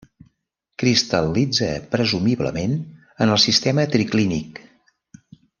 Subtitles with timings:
[0.83, 2.75] Cristal·litza presumiblement
[3.27, 4.63] en el sistema triclínic.